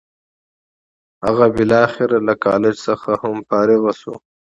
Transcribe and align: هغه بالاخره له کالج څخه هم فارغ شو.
هغه 1.25 1.45
بالاخره 1.55 2.17
له 2.27 2.33
کالج 2.45 2.75
څخه 2.87 3.11
هم 3.21 3.35
فارغ 3.49 3.83
شو. 3.99 4.13